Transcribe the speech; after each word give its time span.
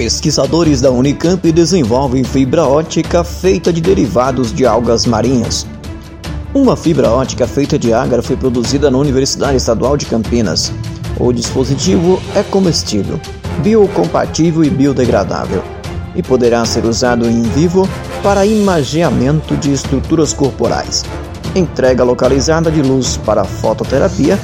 Pesquisadores 0.00 0.80
da 0.80 0.90
Unicamp 0.90 1.52
desenvolvem 1.52 2.24
fibra 2.24 2.64
ótica 2.64 3.22
feita 3.22 3.70
de 3.70 3.82
derivados 3.82 4.50
de 4.50 4.64
algas 4.64 5.04
marinhas. 5.04 5.66
Uma 6.54 6.74
fibra 6.74 7.10
ótica 7.10 7.46
feita 7.46 7.78
de 7.78 7.92
ágara 7.92 8.22
foi 8.22 8.34
produzida 8.34 8.90
na 8.90 8.96
Universidade 8.96 9.58
Estadual 9.58 9.98
de 9.98 10.06
Campinas. 10.06 10.72
O 11.18 11.30
dispositivo 11.34 12.18
é 12.34 12.42
comestível, 12.42 13.20
biocompatível 13.62 14.64
e 14.64 14.70
biodegradável 14.70 15.62
e 16.16 16.22
poderá 16.22 16.64
ser 16.64 16.86
usado 16.86 17.28
em 17.28 17.42
vivo 17.42 17.86
para 18.22 18.46
imageamento 18.46 19.54
de 19.54 19.70
estruturas 19.70 20.32
corporais, 20.32 21.04
entrega 21.54 22.02
localizada 22.02 22.70
de 22.70 22.80
luz 22.80 23.18
para 23.18 23.44
fototerapia 23.44 24.38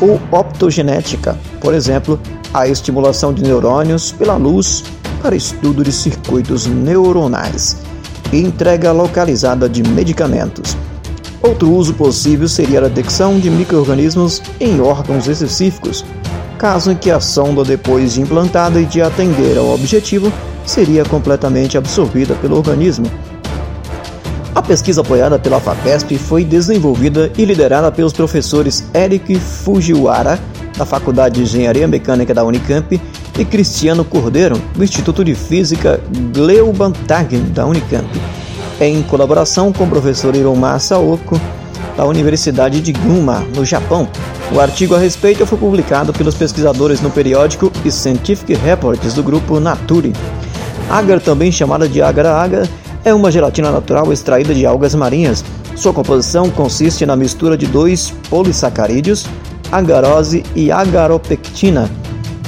ou 0.00 0.20
optogenética, 0.30 1.36
por 1.60 1.74
exemplo, 1.74 2.16
a 2.54 2.68
estimulação 2.68 3.34
de 3.34 3.42
neurônios 3.42 4.12
pela 4.12 4.36
luz 4.36 4.84
para 5.22 5.36
estudo 5.36 5.84
de 5.84 5.92
circuitos 5.92 6.66
neuronais 6.66 7.78
e 8.32 8.38
entrega 8.38 8.92
localizada 8.92 9.68
de 9.68 9.82
medicamentos. 9.82 10.76
Outro 11.42 11.72
uso 11.72 11.94
possível 11.94 12.48
seria 12.48 12.80
a 12.80 12.88
detecção 12.88 13.38
de 13.38 13.48
microrganismos 13.50 14.42
em 14.60 14.80
órgãos 14.80 15.26
específicos, 15.26 16.04
caso 16.58 16.92
em 16.92 16.94
que 16.94 17.10
a 17.10 17.18
sonda, 17.18 17.64
depois 17.64 18.12
de 18.12 18.20
implantada 18.20 18.80
e 18.80 18.84
de 18.84 19.00
atender 19.00 19.56
ao 19.56 19.70
objetivo, 19.70 20.30
seria 20.66 21.04
completamente 21.04 21.78
absorvida 21.78 22.34
pelo 22.34 22.56
organismo. 22.56 23.06
A 24.54 24.60
pesquisa 24.60 25.00
apoiada 25.00 25.38
pela 25.38 25.60
FAPESP 25.60 26.18
foi 26.18 26.44
desenvolvida 26.44 27.30
e 27.38 27.44
liderada 27.44 27.90
pelos 27.90 28.12
professores 28.12 28.84
Eric 28.92 29.38
Fujiwara, 29.38 30.38
da 30.76 30.84
Faculdade 30.84 31.36
de 31.36 31.42
Engenharia 31.42 31.88
Mecânica 31.88 32.34
da 32.34 32.44
Unicamp, 32.44 33.00
e 33.38 33.44
Cristiano 33.44 34.04
Cordeiro, 34.04 34.60
do 34.74 34.84
Instituto 34.84 35.24
de 35.24 35.34
Física 35.34 36.00
Gleubantagen 36.34 37.42
da 37.52 37.66
Unicamp, 37.66 38.08
em 38.80 39.02
colaboração 39.02 39.72
com 39.72 39.84
o 39.84 39.88
professor 39.88 40.34
Hiromar 40.34 40.80
Saoko, 40.80 41.40
da 41.96 42.04
Universidade 42.04 42.80
de 42.80 42.92
Gunma, 42.92 43.44
no 43.54 43.64
Japão. 43.64 44.08
O 44.52 44.58
artigo 44.58 44.94
a 44.94 44.98
respeito 44.98 45.46
foi 45.46 45.58
publicado 45.58 46.12
pelos 46.12 46.34
pesquisadores 46.34 47.00
no 47.00 47.10
periódico 47.10 47.70
Scientific 47.88 48.54
Reports 48.54 49.14
do 49.14 49.22
grupo 49.22 49.60
Nature. 49.60 50.12
Agar, 50.88 51.20
também 51.20 51.52
chamada 51.52 51.88
de 51.88 52.02
agar-agar, 52.02 52.66
é 53.04 53.14
uma 53.14 53.30
gelatina 53.30 53.70
natural 53.70 54.12
extraída 54.12 54.52
de 54.52 54.66
algas 54.66 54.94
marinhas. 54.94 55.44
Sua 55.76 55.92
composição 55.92 56.50
consiste 56.50 57.06
na 57.06 57.16
mistura 57.16 57.56
de 57.56 57.66
dois 57.66 58.12
polissacarídeos, 58.28 59.26
agarose 59.70 60.42
e 60.54 60.70
agaropectina. 60.72 61.88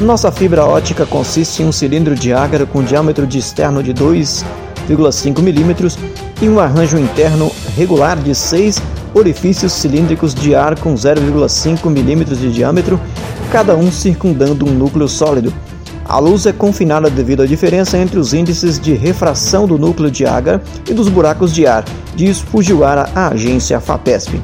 Nossa 0.01 0.33
fibra 0.33 0.65
ótica 0.65 1.07
consiste 1.07 1.63
em 1.63 1.67
um 1.67 1.73
cilindro 1.73 2.15
de 2.15 2.33
ágaro 2.33 2.67
com 2.67 2.83
diâmetro 2.83 3.27
de 3.27 3.39
externo 3.39 3.83
de 3.83 3.95
2,5 3.95 5.39
mm 5.39 5.97
e 6.41 6.49
um 6.49 6.59
arranjo 6.59 6.99
interno 6.99 7.53
regular 7.77 8.17
de 8.19 8.35
6 8.35 8.83
orifícios 9.15 9.73
cilíndricos 9.73 10.35
de 10.35 10.55
ar 10.55 10.79
com 10.79 10.95
0,5 10.95 11.87
mm 11.87 12.25
de 12.25 12.53
diâmetro, 12.53 13.01
cada 13.51 13.77
um 13.77 13.93
circundando 13.93 14.67
um 14.67 14.73
núcleo 14.73 15.07
sólido. 15.07 15.53
A 16.05 16.19
luz 16.19 16.47
é 16.47 16.53
confinada 16.53 17.09
devido 17.09 17.43
à 17.43 17.47
diferença 17.47 17.97
entre 17.97 18.19
os 18.19 18.35
índices 18.35 18.81
de 18.81 18.95
refração 18.95 19.67
do 19.67 19.79
núcleo 19.79 20.11
de 20.11 20.27
agar 20.27 20.61
e 20.89 20.93
dos 20.93 21.09
buracos 21.09 21.55
de 21.55 21.67
ar, 21.67 21.85
diz 22.17 22.41
Fujiwara 22.41 23.09
à 23.15 23.29
agência 23.29 23.79
FAPESP. 23.81 24.41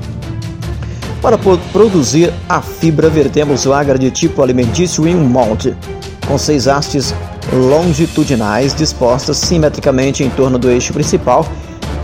Para 1.20 1.36
produzir 1.36 2.32
a 2.48 2.62
fibra, 2.62 3.08
vertemos 3.10 3.66
agar 3.66 3.98
de 3.98 4.10
tipo 4.10 4.40
alimentício 4.40 5.06
em 5.06 5.16
um 5.16 5.24
molde, 5.24 5.76
com 6.26 6.38
seis 6.38 6.68
hastes 6.68 7.12
longitudinais 7.52 8.74
dispostas 8.74 9.36
simetricamente 9.36 10.22
em 10.22 10.30
torno 10.30 10.58
do 10.58 10.70
eixo 10.70 10.92
principal. 10.92 11.44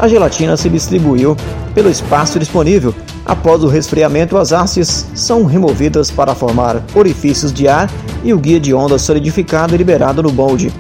A 0.01 0.09
gelatina 0.09 0.57
se 0.57 0.69
distribuiu 0.69 1.37
pelo 1.75 1.91
espaço 1.91 2.39
disponível. 2.41 2.93
Após 3.25 3.63
o 3.63 3.69
resfriamento, 3.69 4.37
as 4.37 4.53
hastes 4.53 5.07
são 5.15 5.45
removidas 5.45 6.11
para 6.11 6.35
formar 6.35 6.83
orifícios 6.95 7.53
de 7.53 7.69
ar 7.69 7.89
e 8.25 8.33
o 8.33 8.39
guia 8.39 8.59
de 8.59 8.75
onda 8.75 8.99
solidificado 8.99 9.75
e 9.75 9.79
liberado 9.79 10.23
no 10.23 10.33
molde. 10.33 10.73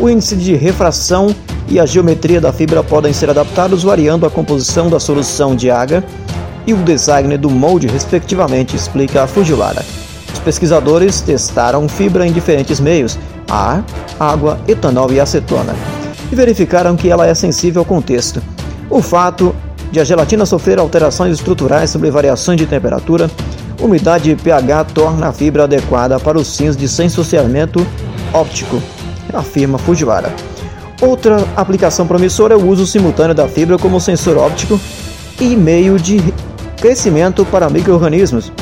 O 0.00 0.08
índice 0.08 0.36
de 0.36 0.54
refração 0.54 1.34
e 1.68 1.80
a 1.80 1.86
geometria 1.86 2.40
da 2.40 2.52
fibra 2.52 2.82
podem 2.82 3.12
ser 3.12 3.30
adaptados 3.30 3.82
variando 3.82 4.26
a 4.26 4.30
composição 4.30 4.88
da 4.88 5.00
solução 5.00 5.56
de 5.56 5.70
agar 5.70 6.04
e 6.66 6.72
o 6.72 6.78
design 6.78 7.36
do 7.36 7.50
molde, 7.50 7.86
respectivamente, 7.86 8.76
explica 8.76 9.22
a 9.22 9.26
Fujiwara. 9.26 9.84
Os 10.32 10.38
pesquisadores 10.38 11.20
testaram 11.20 11.88
fibra 11.88 12.26
em 12.26 12.32
diferentes 12.32 12.80
meios, 12.80 13.18
ar, 13.48 13.84
água, 14.18 14.58
etanol 14.66 15.12
e 15.12 15.20
acetona, 15.20 15.74
e 16.30 16.34
verificaram 16.34 16.96
que 16.96 17.08
ela 17.08 17.26
é 17.26 17.34
sensível 17.34 17.80
ao 17.80 17.86
contexto. 17.86 18.42
O 18.90 19.00
fato 19.00 19.54
de 19.90 20.00
a 20.00 20.04
gelatina 20.04 20.44
sofrer 20.44 20.78
alterações 20.78 21.34
estruturais 21.34 21.90
sobre 21.90 22.10
variações 22.10 22.58
de 22.58 22.66
temperatura, 22.66 23.30
umidade 23.80 24.30
e 24.30 24.36
pH 24.36 24.84
torna 24.84 25.28
a 25.28 25.32
fibra 25.32 25.64
adequada 25.64 26.18
para 26.18 26.38
os 26.38 26.56
fins 26.56 26.76
de 26.76 26.88
sensoriamento 26.88 27.86
óptico, 28.32 28.82
afirma 29.32 29.78
Fujiwara. 29.78 30.32
Outra 31.00 31.44
aplicação 31.56 32.06
promissora 32.06 32.54
é 32.54 32.56
o 32.56 32.66
uso 32.66 32.86
simultâneo 32.86 33.34
da 33.34 33.48
fibra 33.48 33.76
como 33.76 34.00
sensor 34.00 34.36
óptico 34.36 34.80
e 35.40 35.56
meio 35.56 35.98
de 35.98 36.22
crescimento 36.84 37.46
para 37.46 37.70
microorganismos. 37.70 38.52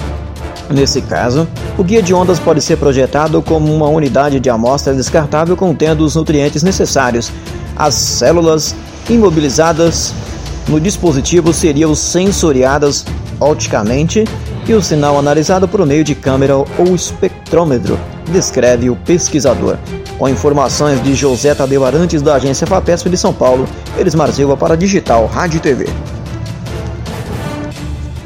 Nesse 0.71 1.03
caso, 1.03 1.49
o 1.77 1.83
guia 1.83 2.00
de 2.00 2.15
ondas 2.15 2.38
pode 2.38 2.60
ser 2.60 2.77
projetado 2.77 3.43
como 3.43 3.75
uma 3.75 3.88
unidade 3.88 4.38
de 4.38 4.49
amostra 4.49 4.94
descartável 4.94 5.56
contendo 5.56 6.05
os 6.05 6.15
nutrientes 6.15 6.62
necessários. 6.62 7.33
As 7.75 7.97
células 7.97 8.77
imobilizadas 9.10 10.15
no 10.69 10.78
dispositivo 10.78 11.53
seriam 11.53 11.97
sensoriadas 11.97 13.05
opticamente 13.41 14.22
e 14.69 14.72
o 14.72 14.81
sinal 14.81 15.19
analisado 15.19 15.66
por 15.66 15.84
meio 15.84 16.04
de 16.04 16.15
câmera 16.15 16.56
ou 16.56 16.94
espectrômetro, 16.94 17.99
descreve 18.31 18.89
o 18.89 18.94
pesquisador. 18.94 19.77
Com 20.16 20.28
informações 20.28 21.03
de 21.03 21.12
José 21.16 21.56
Tadeu 21.56 21.84
Arantes 21.84 22.22
da 22.22 22.37
agência 22.37 22.69
FAPESP 22.69 23.10
de 23.10 23.16
São 23.16 23.34
Paulo, 23.34 23.66
Elismar 23.99 24.31
Silva 24.31 24.56
para 24.56 24.77
Digital 24.77 25.27
Rádio 25.27 25.59
TV. 25.59 25.87